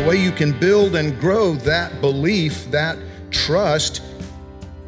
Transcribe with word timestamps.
The 0.00 0.08
way 0.08 0.16
you 0.16 0.32
can 0.32 0.58
build 0.58 0.96
and 0.96 1.20
grow 1.20 1.52
that 1.52 2.00
belief, 2.00 2.70
that 2.70 2.96
trust 3.30 4.02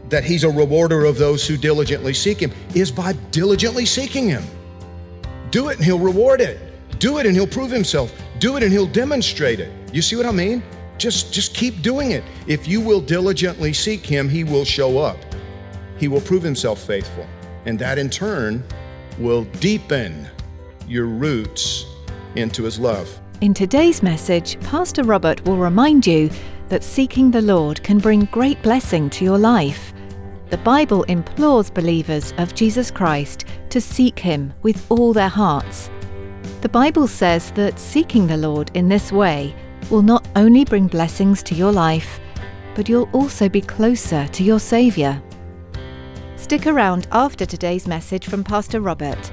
that 0.09 0.25
He's 0.25 0.43
a 0.43 0.49
rewarder 0.49 1.05
of 1.05 1.19
those 1.19 1.47
who 1.47 1.59
diligently 1.59 2.15
seek 2.15 2.41
Him 2.41 2.51
is 2.75 2.91
by 2.91 3.13
diligently 3.31 3.85
seeking 3.85 4.29
Him. 4.29 4.43
Do 5.51 5.69
it 5.69 5.77
and 5.77 5.85
He'll 5.85 5.99
reward 5.99 6.41
it. 6.41 6.59
Do 6.99 7.19
it 7.19 7.27
and 7.27 7.35
He'll 7.35 7.47
prove 7.47 7.71
Himself. 7.71 8.11
Do 8.39 8.57
it 8.57 8.63
and 8.63 8.73
He'll 8.73 8.87
demonstrate 8.87 9.61
it. 9.61 9.71
You 9.93 10.01
see 10.01 10.17
what 10.17 10.25
I 10.25 10.33
mean? 10.33 10.63
Just, 10.97 11.33
just 11.33 11.55
keep 11.55 11.83
doing 11.83 12.13
it. 12.13 12.25
If 12.47 12.67
you 12.67 12.81
will 12.81 13.01
diligently 13.01 13.75
seek 13.75 14.07
Him, 14.07 14.31
He 14.31 14.45
will 14.45 14.65
show 14.65 14.99
up. 14.99 15.19
He 15.99 16.09
will 16.09 16.23
prove 16.23 16.43
Himself 16.43 16.81
faithful. 16.81 17.27
And 17.67 17.79
that 17.81 17.99
in 17.99 18.09
turn 18.09 18.65
will 19.19 19.45
deepen 19.45 20.27
your 20.89 21.05
roots 21.05 21.85
into 22.35 22.63
His 22.63 22.79
love. 22.79 23.22
In 23.43 23.55
today's 23.55 24.05
message, 24.05 24.57
Pastor 24.61 25.03
Robert 25.03 25.45
will 25.45 25.57
remind 25.57 26.07
you 26.07 26.31
that 26.69 26.85
seeking 26.85 27.29
the 27.29 27.43
Lord 27.43 27.83
can 27.83 27.99
bring 27.99 28.27
great 28.27 28.63
blessing 28.63 29.11
to 29.11 29.25
your 29.25 29.37
life. 29.37 29.93
The 30.51 30.59
Bible 30.59 31.03
implores 31.09 31.69
believers 31.69 32.33
of 32.39 32.55
Jesus 32.55 32.89
Christ 32.89 33.47
to 33.71 33.81
seek 33.81 34.17
Him 34.17 34.55
with 34.63 34.87
all 34.93 35.13
their 35.13 35.29
hearts. 35.29 35.91
The 36.61 36.69
Bible 36.69 37.09
says 37.09 37.51
that 37.57 37.81
seeking 37.81 38.29
the 38.29 38.37
Lord 38.37 38.71
in 38.75 38.89
this 38.89 39.11
way 39.11 39.57
will 39.91 40.03
not 40.03 40.25
only 40.37 40.65
bring 40.65 40.87
blessings 40.87 41.43
to 41.43 41.57
your 41.57 41.73
life, 41.73 42.21
but 42.77 42.89
you'll 42.89 43.11
also 43.13 43.49
be 43.49 43.61
closer 43.61 44.29
to 44.29 44.45
your 44.45 44.61
Saviour. 44.61 45.21
Stick 46.37 46.69
around 46.69 47.09
after 47.11 47.45
today's 47.45 47.89
message 47.89 48.29
from 48.29 48.45
Pastor 48.45 48.81
Robert. 48.81 49.33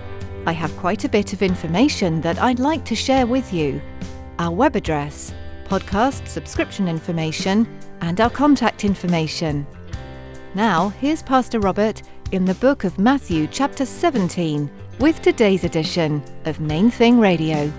I 0.49 0.53
have 0.53 0.75
quite 0.77 1.05
a 1.05 1.09
bit 1.09 1.31
of 1.31 1.43
information 1.43 2.21
that 2.21 2.41
I'd 2.41 2.57
like 2.57 2.83
to 2.85 2.95
share 2.95 3.27
with 3.27 3.53
you. 3.53 3.79
Our 4.39 4.49
web 4.49 4.75
address, 4.75 5.31
podcast 5.65 6.27
subscription 6.27 6.87
information, 6.87 7.67
and 8.01 8.19
our 8.19 8.31
contact 8.31 8.83
information. 8.83 9.67
Now, 10.55 10.89
here's 10.89 11.21
Pastor 11.21 11.59
Robert 11.59 12.01
in 12.31 12.45
the 12.45 12.55
book 12.55 12.83
of 12.83 12.97
Matthew, 12.97 13.45
chapter 13.45 13.85
17, 13.85 14.67
with 14.99 15.21
today's 15.21 15.65
edition 15.65 16.23
of 16.45 16.59
Main 16.59 16.89
Thing 16.89 17.19
Radio. 17.19 17.71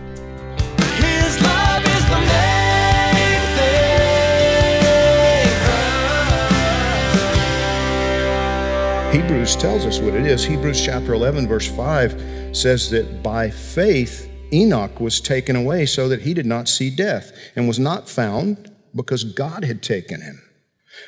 Hebrews 9.41 9.57
tells 9.57 9.87
us 9.87 10.01
what 10.01 10.13
it 10.13 10.27
is. 10.27 10.45
Hebrews 10.45 10.85
chapter 10.85 11.15
11, 11.15 11.49
verse 11.49 11.67
5 11.67 12.55
says 12.55 12.91
that 12.91 13.23
by 13.23 13.49
faith 13.49 14.31
Enoch 14.53 15.01
was 15.01 15.19
taken 15.19 15.57
away 15.57 15.87
so 15.87 16.11
that 16.11 16.21
he 16.21 16.35
did 16.35 16.45
not 16.45 16.69
see 16.69 16.95
death 16.95 17.33
and 17.57 17.67
was 17.67 17.79
not 17.79 18.07
found 18.07 18.71
because 18.95 19.25
God 19.25 19.65
had 19.65 19.83
taken 19.83 20.21
him. 20.21 20.43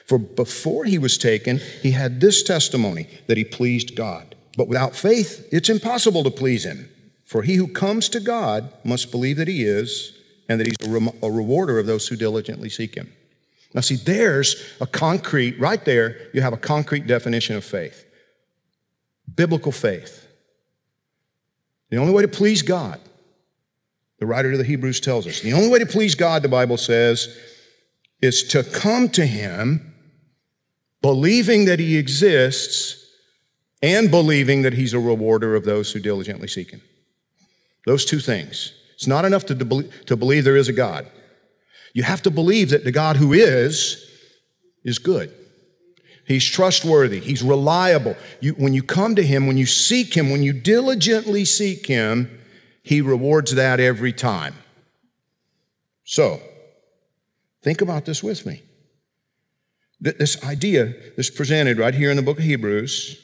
For 0.06 0.16
before 0.16 0.86
he 0.86 0.96
was 0.96 1.18
taken, 1.18 1.60
he 1.82 1.90
had 1.90 2.22
this 2.22 2.42
testimony 2.42 3.06
that 3.26 3.36
he 3.36 3.44
pleased 3.44 3.94
God. 3.96 4.34
But 4.56 4.66
without 4.66 4.96
faith, 4.96 5.46
it's 5.52 5.68
impossible 5.68 6.24
to 6.24 6.30
please 6.30 6.64
him. 6.64 6.88
For 7.26 7.42
he 7.42 7.56
who 7.56 7.68
comes 7.68 8.08
to 8.08 8.18
God 8.18 8.72
must 8.82 9.10
believe 9.10 9.36
that 9.36 9.48
he 9.48 9.62
is 9.62 10.18
and 10.48 10.58
that 10.58 10.66
he's 10.66 10.88
a, 10.88 10.90
rem- 10.90 11.18
a 11.22 11.30
rewarder 11.30 11.78
of 11.78 11.84
those 11.84 12.08
who 12.08 12.16
diligently 12.16 12.70
seek 12.70 12.94
him. 12.94 13.12
Now, 13.74 13.82
see, 13.82 13.96
there's 13.96 14.56
a 14.80 14.86
concrete, 14.86 15.60
right 15.60 15.84
there, 15.84 16.16
you 16.32 16.40
have 16.40 16.54
a 16.54 16.58
concrete 16.58 17.06
definition 17.06 17.56
of 17.56 17.64
faith 17.64 18.06
biblical 19.34 19.72
faith. 19.72 20.26
The 21.90 21.98
only 21.98 22.12
way 22.12 22.22
to 22.22 22.28
please 22.28 22.62
God, 22.62 23.00
the 24.18 24.26
writer 24.26 24.52
to 24.52 24.56
the 24.58 24.64
Hebrews 24.64 25.00
tells 25.00 25.26
us, 25.26 25.40
the 25.40 25.52
only 25.52 25.68
way 25.68 25.78
to 25.78 25.86
please 25.86 26.14
God, 26.14 26.42
the 26.42 26.48
Bible 26.48 26.76
says, 26.76 27.36
is 28.20 28.44
to 28.44 28.62
come 28.62 29.08
to 29.10 29.26
Him 29.26 29.94
believing 31.02 31.64
that 31.66 31.80
He 31.80 31.98
exists 31.98 33.04
and 33.82 34.10
believing 34.10 34.62
that 34.62 34.74
He's 34.74 34.94
a 34.94 34.98
rewarder 34.98 35.54
of 35.54 35.64
those 35.64 35.92
who 35.92 36.00
diligently 36.00 36.48
seek 36.48 36.70
Him. 36.70 36.80
Those 37.84 38.04
two 38.04 38.20
things. 38.20 38.72
It's 38.94 39.08
not 39.08 39.24
enough 39.24 39.44
to, 39.46 39.54
de- 39.54 39.82
to 40.06 40.16
believe 40.16 40.44
there 40.44 40.56
is 40.56 40.68
a 40.68 40.72
God. 40.72 41.10
You 41.92 42.04
have 42.04 42.22
to 42.22 42.30
believe 42.30 42.70
that 42.70 42.84
the 42.84 42.92
God 42.92 43.16
who 43.16 43.32
is, 43.32 44.08
is 44.84 44.98
good. 44.98 45.34
He's 46.26 46.44
trustworthy. 46.44 47.18
He's 47.20 47.42
reliable. 47.42 48.16
You, 48.40 48.52
when 48.52 48.74
you 48.74 48.82
come 48.82 49.16
to 49.16 49.22
Him, 49.22 49.46
when 49.46 49.56
you 49.56 49.66
seek 49.66 50.16
Him, 50.16 50.30
when 50.30 50.42
you 50.42 50.52
diligently 50.52 51.44
seek 51.44 51.86
Him, 51.86 52.40
He 52.82 53.00
rewards 53.00 53.54
that 53.54 53.80
every 53.80 54.12
time. 54.12 54.54
So, 56.04 56.40
think 57.62 57.80
about 57.80 58.04
this 58.04 58.22
with 58.22 58.46
me. 58.46 58.62
Th- 60.02 60.16
This 60.16 60.42
idea 60.44 60.94
that's 61.16 61.30
presented 61.30 61.78
right 61.78 61.94
here 61.94 62.10
in 62.10 62.16
the 62.16 62.22
book 62.22 62.38
of 62.38 62.44
Hebrews, 62.44 63.18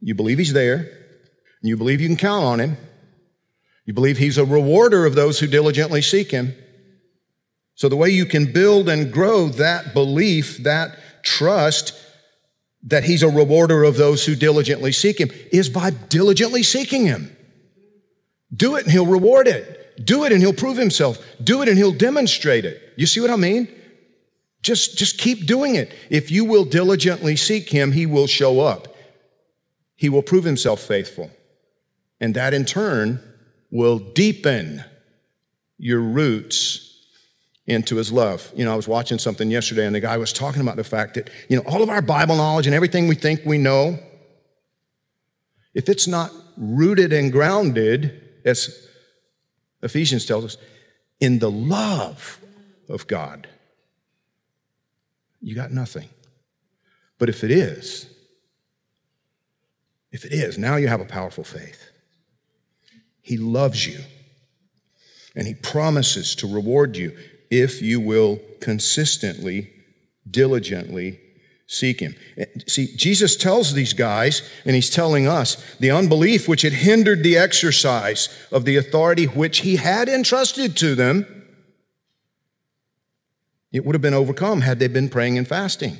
you 0.00 0.14
believe 0.14 0.38
He's 0.38 0.52
there, 0.52 0.90
you 1.62 1.76
believe 1.76 2.00
you 2.00 2.08
can 2.08 2.16
count 2.16 2.44
on 2.44 2.60
Him, 2.60 2.76
you 3.84 3.92
believe 3.92 4.16
He's 4.18 4.38
a 4.38 4.44
rewarder 4.44 5.04
of 5.04 5.14
those 5.14 5.40
who 5.40 5.46
diligently 5.46 6.00
seek 6.00 6.30
Him. 6.30 6.54
So, 7.74 7.88
the 7.88 7.96
way 7.96 8.08
you 8.08 8.24
can 8.24 8.50
build 8.50 8.88
and 8.88 9.12
grow 9.12 9.48
that 9.48 9.92
belief, 9.92 10.58
that 10.58 10.96
trust, 11.22 11.92
that 12.84 13.04
He's 13.04 13.22
a 13.22 13.28
rewarder 13.28 13.82
of 13.84 13.96
those 13.96 14.26
who 14.26 14.34
diligently 14.34 14.92
seek 14.92 15.18
Him 15.18 15.30
is 15.50 15.68
by 15.68 15.90
diligently 15.90 16.62
seeking 16.62 17.06
Him. 17.06 17.34
Do 18.54 18.76
it 18.76 18.84
and 18.84 18.92
He'll 18.92 19.06
reward 19.06 19.48
it. 19.48 20.04
Do 20.04 20.24
it 20.24 20.32
and 20.32 20.40
He'll 20.40 20.52
prove 20.52 20.76
Himself. 20.76 21.18
Do 21.42 21.62
it 21.62 21.68
and 21.68 21.78
He'll 21.78 21.92
demonstrate 21.92 22.64
it. 22.64 22.92
You 22.96 23.06
see 23.06 23.20
what 23.20 23.30
I 23.30 23.36
mean? 23.36 23.68
Just, 24.62 24.96
just 24.96 25.18
keep 25.18 25.46
doing 25.46 25.74
it. 25.74 25.92
If 26.10 26.30
you 26.30 26.44
will 26.44 26.64
diligently 26.64 27.36
seek 27.36 27.70
Him, 27.70 27.92
He 27.92 28.06
will 28.06 28.26
show 28.26 28.60
up. 28.60 28.94
He 29.96 30.08
will 30.08 30.22
prove 30.22 30.44
Himself 30.44 30.80
faithful. 30.80 31.30
And 32.20 32.34
that 32.34 32.54
in 32.54 32.64
turn 32.64 33.22
will 33.70 33.98
deepen 33.98 34.84
your 35.78 36.00
roots 36.00 36.93
into 37.66 37.96
his 37.96 38.12
love. 38.12 38.52
You 38.54 38.64
know, 38.64 38.72
I 38.72 38.76
was 38.76 38.88
watching 38.88 39.18
something 39.18 39.50
yesterday 39.50 39.86
and 39.86 39.94
the 39.94 40.00
guy 40.00 40.16
was 40.16 40.32
talking 40.32 40.60
about 40.60 40.76
the 40.76 40.84
fact 40.84 41.14
that, 41.14 41.30
you 41.48 41.56
know, 41.56 41.62
all 41.66 41.82
of 41.82 41.88
our 41.88 42.02
Bible 42.02 42.36
knowledge 42.36 42.66
and 42.66 42.74
everything 42.74 43.08
we 43.08 43.14
think 43.14 43.40
we 43.44 43.58
know, 43.58 43.98
if 45.72 45.88
it's 45.88 46.06
not 46.06 46.30
rooted 46.56 47.12
and 47.12 47.32
grounded, 47.32 48.20
as 48.44 48.86
Ephesians 49.82 50.26
tells 50.26 50.44
us, 50.44 50.56
in 51.20 51.38
the 51.38 51.50
love 51.50 52.38
of 52.88 53.06
God, 53.06 53.48
you 55.40 55.54
got 55.54 55.72
nothing. 55.72 56.08
But 57.18 57.28
if 57.28 57.44
it 57.44 57.50
is, 57.50 58.06
if 60.12 60.24
it 60.24 60.32
is, 60.32 60.58
now 60.58 60.76
you 60.76 60.88
have 60.88 61.00
a 61.00 61.06
powerful 61.06 61.44
faith. 61.44 61.90
He 63.22 63.38
loves 63.38 63.86
you 63.86 64.00
and 65.34 65.46
he 65.46 65.54
promises 65.54 66.34
to 66.36 66.46
reward 66.46 66.96
you 66.96 67.16
if 67.50 67.82
you 67.82 68.00
will 68.00 68.40
consistently, 68.60 69.70
diligently 70.28 71.20
seek 71.66 72.00
him. 72.00 72.14
Eh, 72.36 72.44
see, 72.66 72.94
Jesus 72.96 73.36
tells 73.36 73.72
these 73.72 73.92
guys, 73.92 74.48
and 74.64 74.74
he's 74.74 74.90
telling 74.90 75.26
us, 75.26 75.76
the 75.78 75.90
unbelief 75.90 76.48
which 76.48 76.62
had 76.62 76.72
hindered 76.72 77.22
the 77.22 77.36
exercise 77.36 78.28
of 78.50 78.64
the 78.64 78.76
authority 78.76 79.24
which 79.24 79.58
he 79.58 79.76
had 79.76 80.08
entrusted 80.08 80.76
to 80.78 80.94
them, 80.94 81.26
it 83.72 83.84
would 83.84 83.94
have 83.94 84.02
been 84.02 84.14
overcome 84.14 84.60
had 84.60 84.78
they 84.78 84.88
been 84.88 85.08
praying 85.08 85.36
and 85.36 85.48
fasting. 85.48 85.98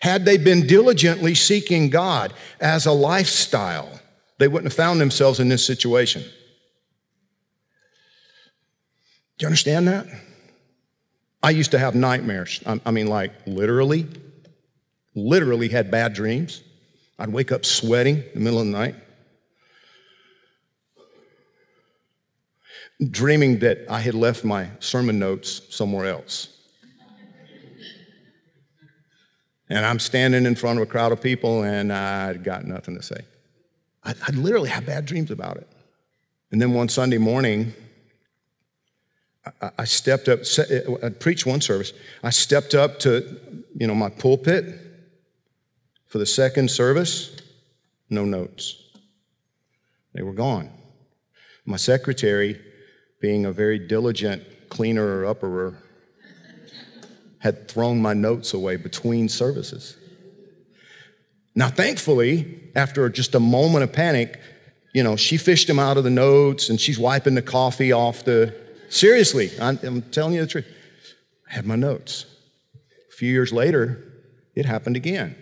Had 0.00 0.24
they 0.24 0.36
been 0.36 0.66
diligently 0.66 1.34
seeking 1.34 1.90
God 1.90 2.32
as 2.60 2.86
a 2.86 2.92
lifestyle, 2.92 4.00
they 4.38 4.46
wouldn't 4.46 4.72
have 4.72 4.76
found 4.76 5.00
themselves 5.00 5.40
in 5.40 5.48
this 5.48 5.66
situation. 5.66 6.22
Do 9.38 9.44
you 9.44 9.46
understand 9.48 9.88
that? 9.88 10.06
I 11.42 11.50
used 11.50 11.70
to 11.70 11.78
have 11.78 11.94
nightmares. 11.94 12.60
I, 12.66 12.80
I 12.84 12.90
mean, 12.90 13.06
like 13.06 13.32
literally, 13.46 14.06
literally 15.14 15.68
had 15.68 15.90
bad 15.90 16.14
dreams. 16.14 16.62
I'd 17.18 17.30
wake 17.30 17.52
up 17.52 17.64
sweating 17.64 18.16
in 18.16 18.30
the 18.34 18.40
middle 18.40 18.60
of 18.60 18.66
the 18.66 18.72
night. 18.72 18.94
Dreaming 23.10 23.60
that 23.60 23.86
I 23.88 24.00
had 24.00 24.14
left 24.14 24.44
my 24.44 24.68
sermon 24.80 25.18
notes 25.18 25.62
somewhere 25.70 26.06
else. 26.06 26.48
And 29.70 29.84
I'm 29.84 29.98
standing 29.98 30.46
in 30.46 30.54
front 30.54 30.78
of 30.78 30.82
a 30.82 30.90
crowd 30.90 31.12
of 31.12 31.20
people 31.20 31.62
and 31.62 31.92
I'd 31.92 32.42
got 32.42 32.64
nothing 32.64 32.96
to 32.96 33.02
say. 33.02 33.20
I'd, 34.02 34.16
I'd 34.26 34.34
literally 34.34 34.70
have 34.70 34.86
bad 34.86 35.04
dreams 35.04 35.30
about 35.30 35.58
it. 35.58 35.68
And 36.50 36.60
then 36.60 36.72
one 36.72 36.88
Sunday 36.88 37.18
morning, 37.18 37.74
I, 39.78 39.84
stepped 39.84 40.28
up, 40.28 40.40
eh, 40.70 40.80
I 41.02 41.08
preached 41.10 41.46
one 41.46 41.60
service. 41.60 41.92
I 42.22 42.30
stepped 42.30 42.74
up 42.74 42.98
to, 43.00 43.64
you 43.74 43.86
know, 43.86 43.94
my 43.94 44.10
pulpit 44.10 44.64
for 46.06 46.18
the 46.18 46.26
second 46.26 46.70
service, 46.70 47.36
no 48.10 48.24
notes. 48.24 48.82
They 50.14 50.22
were 50.22 50.32
gone. 50.32 50.70
My 51.64 51.76
secretary, 51.76 52.60
being 53.20 53.44
a 53.44 53.52
very 53.52 53.78
diligent 53.78 54.42
cleaner 54.68 55.20
or 55.20 55.34
upperer, 55.34 55.76
had 57.40 57.68
thrown 57.68 58.00
my 58.00 58.14
notes 58.14 58.54
away 58.54 58.76
between 58.76 59.28
services. 59.28 59.96
Now, 61.54 61.68
thankfully, 61.68 62.70
after 62.74 63.08
just 63.08 63.34
a 63.34 63.40
moment 63.40 63.84
of 63.84 63.92
panic, 63.92 64.40
you 64.94 65.02
know, 65.02 65.16
she 65.16 65.36
fished 65.36 65.66
them 65.66 65.78
out 65.78 65.96
of 65.96 66.04
the 66.04 66.10
notes 66.10 66.68
and 66.68 66.80
she's 66.80 66.98
wiping 66.98 67.34
the 67.34 67.42
coffee 67.42 67.92
off 67.92 68.24
the. 68.24 68.54
Seriously, 68.88 69.50
I'm, 69.60 69.78
I'm 69.82 70.02
telling 70.02 70.34
you 70.34 70.40
the 70.40 70.46
truth. 70.46 70.66
I 71.48 71.54
had 71.54 71.66
my 71.66 71.76
notes. 71.76 72.26
A 73.10 73.12
few 73.12 73.30
years 73.30 73.52
later, 73.52 74.04
it 74.54 74.66
happened 74.66 74.96
again. 74.96 75.34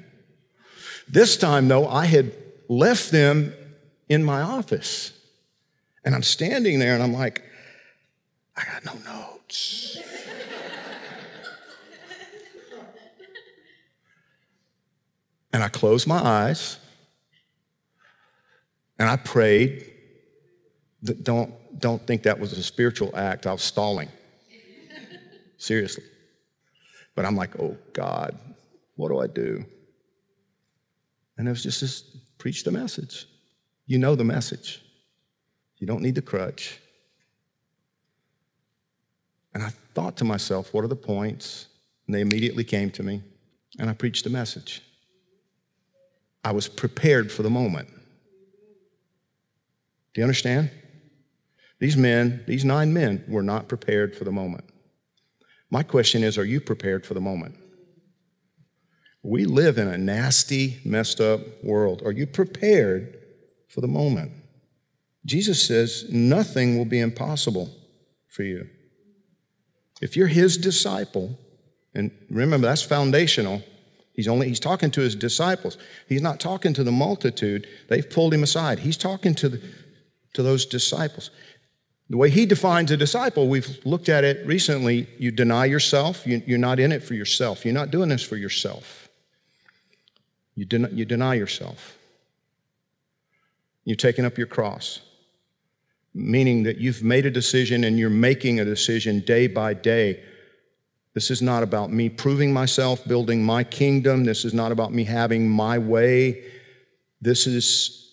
This 1.08 1.36
time, 1.36 1.68
though, 1.68 1.86
I 1.86 2.06
had 2.06 2.32
left 2.68 3.10
them 3.10 3.54
in 4.08 4.24
my 4.24 4.42
office. 4.42 5.12
And 6.04 6.14
I'm 6.14 6.22
standing 6.22 6.78
there 6.78 6.94
and 6.94 7.02
I'm 7.02 7.12
like, 7.12 7.42
I 8.56 8.64
got 8.64 8.84
no 8.84 8.94
notes. 9.04 9.98
and 15.52 15.62
I 15.62 15.68
closed 15.68 16.06
my 16.06 16.18
eyes 16.18 16.78
and 18.98 19.08
I 19.08 19.16
prayed. 19.16 19.92
That 21.02 21.22
don't, 21.24 21.52
don't 21.78 22.04
think 22.06 22.22
that 22.22 22.38
was 22.38 22.52
a 22.52 22.62
spiritual 22.62 23.10
act. 23.14 23.46
I 23.46 23.52
was 23.52 23.62
stalling. 23.62 24.08
Seriously. 25.58 26.04
But 27.14 27.24
I'm 27.24 27.36
like, 27.36 27.58
oh 27.58 27.76
God, 27.92 28.36
what 28.96 29.08
do 29.08 29.18
I 29.18 29.26
do? 29.26 29.64
And 31.38 31.48
it 31.48 31.50
was 31.50 31.62
just 31.62 31.80
this 31.80 32.02
preach 32.38 32.64
the 32.64 32.70
message. 32.70 33.26
You 33.86 33.98
know 33.98 34.14
the 34.14 34.24
message. 34.24 34.82
You 35.78 35.86
don't 35.86 36.02
need 36.02 36.14
the 36.14 36.22
crutch. 36.22 36.78
And 39.54 39.62
I 39.62 39.70
thought 39.94 40.16
to 40.18 40.24
myself, 40.24 40.74
what 40.74 40.84
are 40.84 40.88
the 40.88 40.96
points? 40.96 41.68
And 42.06 42.14
they 42.14 42.20
immediately 42.20 42.64
came 42.64 42.90
to 42.90 43.02
me, 43.02 43.22
and 43.78 43.88
I 43.88 43.94
preached 43.94 44.24
the 44.24 44.30
message. 44.30 44.82
I 46.44 46.52
was 46.52 46.68
prepared 46.68 47.32
for 47.32 47.42
the 47.42 47.50
moment. 47.50 47.88
Do 47.88 50.20
you 50.20 50.22
understand? 50.22 50.70
These 51.78 51.96
men, 51.96 52.44
these 52.46 52.64
nine 52.64 52.92
men, 52.92 53.24
were 53.28 53.42
not 53.42 53.68
prepared 53.68 54.16
for 54.16 54.24
the 54.24 54.32
moment. 54.32 54.64
My 55.70 55.82
question 55.82 56.22
is 56.22 56.38
are 56.38 56.44
you 56.44 56.60
prepared 56.60 57.04
for 57.04 57.14
the 57.14 57.20
moment? 57.20 57.56
We 59.22 59.44
live 59.44 59.76
in 59.76 59.88
a 59.88 59.98
nasty, 59.98 60.78
messed 60.84 61.20
up 61.20 61.40
world. 61.64 62.02
Are 62.04 62.12
you 62.12 62.26
prepared 62.26 63.18
for 63.68 63.80
the 63.80 63.88
moment? 63.88 64.32
Jesus 65.24 65.66
says 65.66 66.06
nothing 66.08 66.78
will 66.78 66.84
be 66.84 67.00
impossible 67.00 67.74
for 68.28 68.44
you. 68.44 68.68
If 70.00 70.16
you're 70.16 70.28
his 70.28 70.56
disciple, 70.56 71.36
and 71.94 72.12
remember 72.30 72.68
that's 72.68 72.82
foundational, 72.82 73.62
he's 74.12 74.28
only 74.28 74.48
he's 74.48 74.60
talking 74.60 74.90
to 74.92 75.00
his 75.00 75.16
disciples. 75.16 75.76
He's 76.08 76.22
not 76.22 76.38
talking 76.38 76.72
to 76.74 76.84
the 76.84 76.92
multitude. 76.92 77.66
They've 77.88 78.08
pulled 78.08 78.32
him 78.32 78.44
aside. 78.44 78.78
He's 78.78 78.96
talking 78.96 79.34
to 79.36 79.48
the, 79.48 79.62
to 80.34 80.42
those 80.42 80.66
disciples. 80.66 81.30
The 82.08 82.16
way 82.16 82.30
he 82.30 82.46
defines 82.46 82.90
a 82.92 82.96
disciple, 82.96 83.48
we've 83.48 83.84
looked 83.84 84.08
at 84.08 84.22
it 84.22 84.46
recently. 84.46 85.08
You 85.18 85.32
deny 85.32 85.64
yourself. 85.64 86.24
You, 86.26 86.40
you're 86.46 86.58
not 86.58 86.78
in 86.78 86.92
it 86.92 87.02
for 87.02 87.14
yourself. 87.14 87.64
You're 87.64 87.74
not 87.74 87.90
doing 87.90 88.08
this 88.08 88.22
for 88.22 88.36
yourself. 88.36 89.08
You, 90.54 90.64
den- 90.64 90.90
you 90.92 91.04
deny 91.04 91.34
yourself. 91.34 91.98
You're 93.84 93.96
taking 93.96 94.24
up 94.24 94.38
your 94.38 94.46
cross, 94.46 95.00
meaning 96.14 96.62
that 96.62 96.78
you've 96.78 97.02
made 97.02 97.26
a 97.26 97.30
decision 97.30 97.84
and 97.84 97.98
you're 97.98 98.10
making 98.10 98.60
a 98.60 98.64
decision 98.64 99.20
day 99.20 99.48
by 99.48 99.74
day. 99.74 100.22
This 101.12 101.30
is 101.30 101.42
not 101.42 101.62
about 101.62 101.92
me 101.92 102.08
proving 102.08 102.52
myself, 102.52 103.04
building 103.06 103.44
my 103.44 103.64
kingdom. 103.64 104.24
This 104.24 104.44
is 104.44 104.54
not 104.54 104.70
about 104.70 104.92
me 104.92 105.04
having 105.04 105.48
my 105.48 105.78
way. 105.78 106.44
This 107.20 107.46
is 107.46 108.05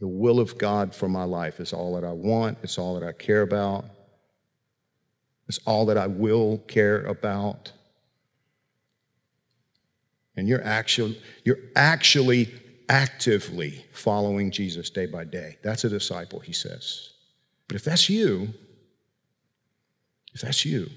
the 0.00 0.08
will 0.08 0.40
of 0.40 0.58
God 0.58 0.94
for 0.94 1.08
my 1.08 1.24
life. 1.24 1.60
is 1.60 1.72
all 1.72 1.94
that 1.94 2.04
I 2.04 2.12
want, 2.12 2.58
it's 2.62 2.78
all 2.78 2.98
that 2.98 3.06
I 3.06 3.12
care 3.12 3.42
about, 3.42 3.84
it's 5.48 5.58
all 5.66 5.86
that 5.86 5.98
I 5.98 6.06
will 6.06 6.58
care 6.58 7.02
about 7.04 7.72
and 10.38 10.46
you're 10.46 10.64
actually 10.64 11.20
you're 11.42 11.58
actually 11.74 12.48
actively 12.88 13.84
following 13.92 14.52
Jesus 14.52 14.88
day 14.88 15.04
by 15.04 15.24
day. 15.24 15.58
That's 15.64 15.82
a 15.82 15.88
disciple, 15.88 16.38
he 16.38 16.52
says. 16.52 17.10
But 17.66 17.74
if 17.74 17.82
that's 17.82 18.08
you, 18.08 18.54
if 20.32 20.40
that's 20.40 20.64
you, 20.64 20.88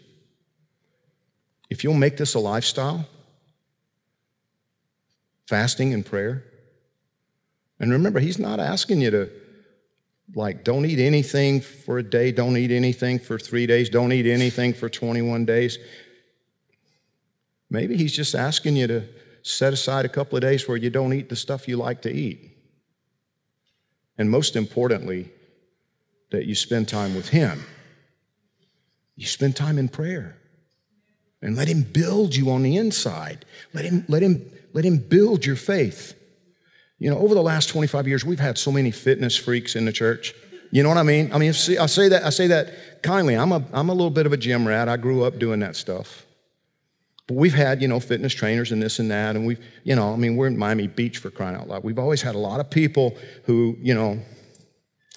if 1.72 1.84
you'll 1.84 1.96
make 1.96 2.18
this 2.18 2.36
a 2.36 2.40
lifestyle, 2.40 3.08
fasting 5.48 5.92
and 5.92 6.06
prayer, 6.06 6.46
and 7.82 7.92
remember, 7.92 8.20
he's 8.20 8.38
not 8.38 8.60
asking 8.60 9.02
you 9.02 9.10
to, 9.10 9.30
like, 10.36 10.64
don't 10.64 10.86
eat 10.86 11.00
anything 11.00 11.62
for 11.62 11.98
a 11.98 12.04
day, 12.04 12.32
don't 12.32 12.56
eat 12.56 12.70
anything 12.70 13.18
for 13.18 13.40
three 13.40 13.66
days, 13.66 13.90
don't 13.90 14.14
eat 14.14 14.28
anything 14.28 14.72
for 14.72 14.88
21 14.88 15.46
days. 15.46 15.80
Maybe 17.72 17.98
he's 17.98 18.14
just 18.14 18.36
asking 18.36 18.76
you 18.76 18.86
to 18.86 19.08
set 19.42 19.74
aside 19.74 20.06
a 20.06 20.10
couple 20.10 20.38
of 20.38 20.44
days 20.44 20.68
where 20.68 20.78
you 20.78 20.92
don't 20.92 21.12
eat 21.12 21.28
the 21.28 21.36
stuff 21.36 21.68
you 21.68 21.76
like 21.76 22.04
to 22.04 22.12
eat. 22.12 22.52
And 24.20 24.30
most 24.30 24.56
importantly, 24.56 25.32
that 26.30 26.46
you 26.46 26.54
spend 26.54 26.88
time 26.88 27.16
with 27.16 27.30
Him. 27.30 27.64
You 29.16 29.26
spend 29.26 29.56
time 29.56 29.80
in 29.80 29.90
prayer. 29.90 30.38
And 31.42 31.56
let 31.56 31.68
Him 31.68 31.82
build 31.82 32.36
you 32.36 32.52
on 32.52 32.62
the 32.62 32.78
inside. 32.78 33.44
Let 33.74 33.86
Him, 33.86 34.06
let 34.08 34.22
Him, 34.22 34.52
let 34.72 34.86
him 34.86 35.00
build 35.00 35.46
your 35.46 35.56
faith. 35.56 36.14
You 37.02 37.10
know, 37.10 37.18
over 37.18 37.34
the 37.34 37.42
last 37.42 37.68
25 37.70 38.08
years, 38.08 38.24
we've 38.24 38.40
had 38.40 38.60
so 38.60 38.72
many 38.72 38.92
fitness 38.92 39.36
freaks 39.36 39.76
in 39.76 39.86
the 39.86 39.92
church. 39.92 40.36
You 40.70 40.84
know 40.84 40.90
what 40.90 41.00
I 41.00 41.04
mean? 41.04 41.34
I 41.34 41.40
mean, 41.40 41.50
I 41.50 41.88
say 41.88 42.10
that, 42.10 42.24
I 42.24 42.30
say 42.30 42.46
that 42.46 43.02
kindly. 43.02 43.36
I'm 43.36 43.52
a, 43.52 43.66
I'm 43.74 43.90
a 43.90 43.92
little 43.92 44.12
bit 44.12 44.28
of 44.28 44.34
a 44.34 44.38
gym 44.38 44.68
rat. 44.68 44.88
I 44.88 44.98
grew 44.98 45.24
up 45.24 45.40
doing 45.40 45.62
that 45.62 45.76
stuff. 45.76 46.28
But 47.26 47.38
we've 47.38 47.56
had, 47.56 47.82
you 47.82 47.88
know, 47.88 48.00
fitness 48.00 48.36
trainers 48.36 48.72
and 48.72 48.80
this 48.80 49.00
and 49.00 49.10
that, 49.10 49.36
and 49.36 49.48
we've, 49.48 49.60
you 49.84 49.96
know, 49.96 50.14
I 50.14 50.16
mean, 50.16 50.36
we're 50.36 50.46
in 50.46 50.56
Miami 50.56 50.86
Beach 50.86 51.18
for 51.18 51.32
crying 51.32 51.56
out 51.56 51.68
loud. 51.68 51.84
We've 51.84 51.98
always 51.98 52.22
had 52.22 52.36
a 52.36 52.38
lot 52.38 52.60
of 52.60 52.70
people 52.70 53.18
who, 53.46 53.76
you 53.80 53.96
know, 53.96 54.20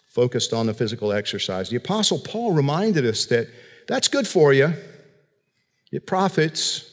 focused 0.09 0.55
on 0.55 0.65
the 0.65 0.73
physical 0.73 1.13
exercise. 1.13 1.69
The 1.69 1.77
Apostle 1.77 2.19
Paul 2.19 2.53
reminded 2.53 3.05
us 3.05 3.27
that 3.27 3.49
that's 3.89 4.09
good 4.09 4.27
for 4.27 4.55
you, 4.55 4.73
it 5.93 6.07
profits 6.07 6.91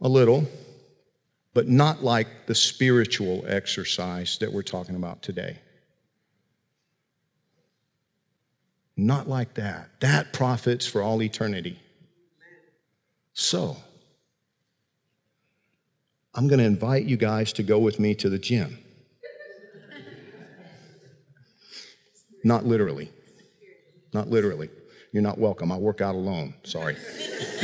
a 0.00 0.08
little, 0.08 0.46
but 1.52 1.68
not 1.68 2.02
like 2.02 2.46
the 2.46 2.54
spiritual 2.54 3.44
exercise 3.46 4.38
that 4.38 4.52
we're 4.52 4.62
talking 4.62 4.94
about 4.94 5.22
today. 5.22 5.58
Not 8.96 9.28
like 9.28 9.54
that. 9.54 9.88
That 10.00 10.32
profits 10.32 10.86
for 10.86 11.02
all 11.02 11.22
eternity. 11.22 11.80
So, 13.32 13.76
I'm 16.34 16.46
going 16.48 16.58
to 16.58 16.66
invite 16.66 17.04
you 17.04 17.16
guys 17.16 17.52
to 17.54 17.62
go 17.62 17.78
with 17.78 17.98
me 17.98 18.14
to 18.16 18.28
the 18.28 18.38
gym. 18.38 18.78
Not 22.44 22.66
literally. 22.66 23.10
Not 24.12 24.28
literally. 24.28 24.70
You're 25.12 25.22
not 25.22 25.38
welcome. 25.38 25.72
I 25.72 25.76
work 25.76 26.00
out 26.00 26.14
alone. 26.14 26.54
Sorry. 26.62 26.96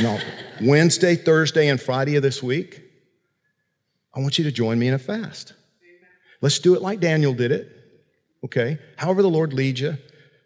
No. 0.01 0.19
Wednesday, 0.61 1.15
Thursday, 1.15 1.69
and 1.69 1.79
Friday 1.79 2.15
of 2.15 2.23
this 2.23 2.43
week, 2.43 2.86
I 4.17 4.19
want 4.19 4.39
you 4.39 4.43
to 4.45 4.51
join 4.51 4.79
me 4.79 4.87
in 4.87 4.95
a 4.95 4.99
fast. 4.99 5.53
Let's 6.41 6.57
do 6.57 6.73
it 6.73 6.81
like 6.81 6.99
Daniel 6.99 7.35
did 7.35 7.51
it. 7.51 7.71
Okay? 8.43 8.79
However, 8.95 9.21
the 9.21 9.29
Lord 9.29 9.53
leads 9.53 9.79
you. 9.79 9.95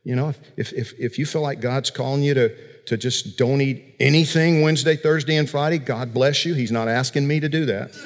You 0.04 0.18
know, 0.18 0.30
if, 0.30 0.40
if, 0.58 0.74
if, 0.74 1.00
if 1.00 1.18
you 1.18 1.26
feel 1.26 1.42
like 1.42 1.62
God's 1.62 1.90
calling 1.90 2.22
you 2.22 2.34
to, 2.34 2.84
to 2.88 2.98
just 2.98 3.38
don't 3.38 3.62
eat 3.62 3.96
anything 3.98 4.62
Wednesday, 4.62 4.98
Thursday, 4.98 5.38
and 5.38 5.50
Friday, 5.50 5.78
God 5.78 6.14
bless 6.14 6.46
you. 6.46 6.54
He's 6.54 6.72
not 6.72 6.90
asking 6.90 7.26
me 7.26 7.40
to 7.40 7.48
do 7.48 7.66
that. 7.68 7.96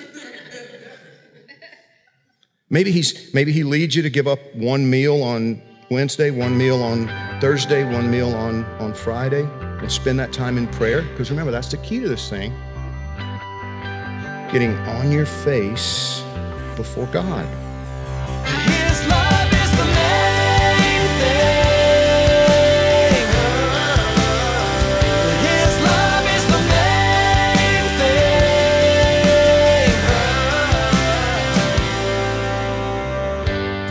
maybe, 2.70 2.92
he's, 2.92 3.34
maybe 3.34 3.52
He 3.52 3.64
leads 3.64 3.96
you 3.96 4.04
to 4.04 4.10
give 4.12 4.28
up 4.28 4.40
one 4.54 4.88
meal 4.88 5.24
on 5.24 5.64
Wednesday, 5.90 6.30
one 6.30 6.56
meal 6.56 6.84
on 6.84 7.08
Thursday, 7.42 7.92
one 7.92 8.12
meal 8.12 8.36
on, 8.36 8.66
on 8.80 8.94
Friday, 8.94 9.48
and 9.62 9.92
spend 9.92 10.20
that 10.20 10.32
time 10.32 10.60
in 10.60 10.68
prayer. 10.68 11.02
Because 11.02 11.32
remember, 11.32 11.52
that's 11.52 11.72
the 11.72 11.78
key 11.78 12.00
to 12.02 12.08
this 12.08 12.30
thing 12.30 12.54
getting 14.56 14.78
on 14.88 15.12
your 15.12 15.26
face 15.26 16.24
before 16.78 17.08
God. 17.08 17.46
His 18.46 19.06
love 19.10 19.52
is 19.52 19.72
the 19.72 19.84
main 19.84 21.08
thing. 21.20 21.66
His 25.44 25.76
love 25.84 26.26
is 26.38 26.46
the 26.54 26.62
main 26.72 27.86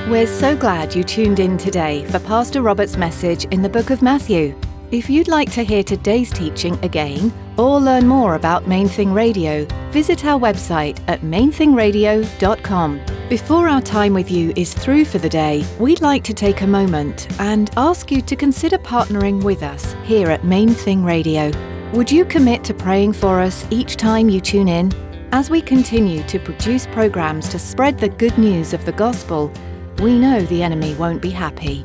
thing. 0.06 0.10
We're 0.10 0.26
so 0.26 0.56
glad 0.56 0.94
you 0.94 1.04
tuned 1.04 1.40
in 1.40 1.58
today 1.58 2.06
for 2.06 2.18
Pastor 2.20 2.62
Robert's 2.62 2.96
message 2.96 3.44
in 3.50 3.60
the 3.60 3.68
book 3.68 3.90
of 3.90 4.00
Matthew. 4.00 4.54
If 4.94 5.10
you'd 5.10 5.26
like 5.26 5.50
to 5.54 5.64
hear 5.64 5.82
today's 5.82 6.30
teaching 6.30 6.78
again 6.84 7.32
or 7.56 7.80
learn 7.80 8.06
more 8.06 8.36
about 8.36 8.68
Main 8.68 8.86
Thing 8.86 9.12
Radio, 9.12 9.64
visit 9.90 10.24
our 10.24 10.38
website 10.38 11.00
at 11.08 11.22
mainthingradio.com. 11.22 13.00
Before 13.28 13.68
our 13.68 13.80
time 13.80 14.14
with 14.14 14.30
you 14.30 14.52
is 14.54 14.72
through 14.72 15.04
for 15.06 15.18
the 15.18 15.28
day, 15.28 15.66
we'd 15.80 16.00
like 16.00 16.22
to 16.22 16.32
take 16.32 16.60
a 16.60 16.66
moment 16.68 17.26
and 17.40 17.72
ask 17.76 18.12
you 18.12 18.22
to 18.22 18.36
consider 18.36 18.78
partnering 18.78 19.42
with 19.42 19.64
us 19.64 19.96
here 20.04 20.30
at 20.30 20.44
Main 20.44 20.68
Thing 20.68 21.04
Radio. 21.04 21.50
Would 21.92 22.12
you 22.12 22.24
commit 22.24 22.62
to 22.62 22.72
praying 22.72 23.14
for 23.14 23.40
us 23.40 23.66
each 23.70 23.96
time 23.96 24.28
you 24.28 24.40
tune 24.40 24.68
in? 24.68 24.92
As 25.32 25.50
we 25.50 25.60
continue 25.60 26.22
to 26.28 26.38
produce 26.38 26.86
programs 26.86 27.48
to 27.48 27.58
spread 27.58 27.98
the 27.98 28.10
good 28.10 28.38
news 28.38 28.72
of 28.72 28.84
the 28.84 28.92
gospel, 28.92 29.52
we 29.98 30.20
know 30.20 30.42
the 30.42 30.62
enemy 30.62 30.94
won't 30.94 31.20
be 31.20 31.30
happy. 31.30 31.84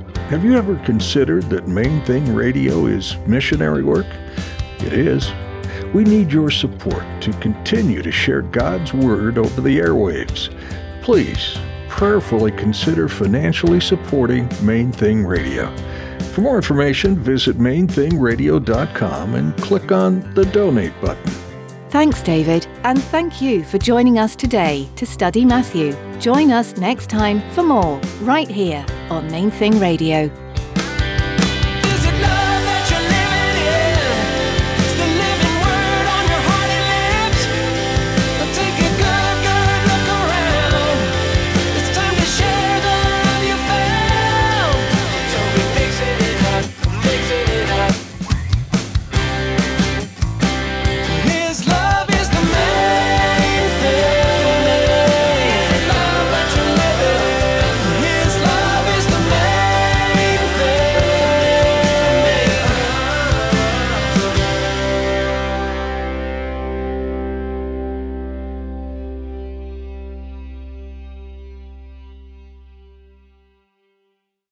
Have 0.31 0.45
you 0.45 0.55
ever 0.55 0.77
considered 0.85 1.49
that 1.49 1.67
Main 1.67 2.01
Thing 2.05 2.33
Radio 2.33 2.85
is 2.85 3.17
missionary 3.27 3.83
work? 3.83 4.05
It 4.79 4.93
is. 4.93 5.29
We 5.93 6.05
need 6.05 6.31
your 6.31 6.49
support 6.49 7.03
to 7.23 7.33
continue 7.41 8.01
to 8.01 8.13
share 8.13 8.41
God's 8.41 8.93
Word 8.93 9.37
over 9.37 9.59
the 9.59 9.79
airwaves. 9.79 10.47
Please 11.01 11.57
prayerfully 11.89 12.53
consider 12.53 13.09
financially 13.09 13.81
supporting 13.81 14.47
Main 14.65 14.93
Thing 14.93 15.25
Radio. 15.25 15.69
For 16.31 16.39
more 16.39 16.55
information, 16.55 17.17
visit 17.17 17.57
mainthingradio.com 17.57 19.35
and 19.35 19.57
click 19.57 19.91
on 19.91 20.33
the 20.33 20.45
donate 20.45 20.93
button. 21.01 21.50
Thanks, 21.91 22.21
David, 22.21 22.67
and 22.85 23.03
thank 23.03 23.41
you 23.41 23.65
for 23.65 23.77
joining 23.77 24.17
us 24.17 24.33
today 24.33 24.87
to 24.95 25.05
study 25.05 25.43
Matthew. 25.43 25.91
Join 26.21 26.49
us 26.49 26.77
next 26.77 27.09
time 27.09 27.41
for 27.51 27.63
more, 27.63 27.99
right 28.21 28.47
here 28.47 28.85
on 29.09 29.29
Main 29.29 29.51
Thing 29.51 29.77
Radio. 29.77 30.29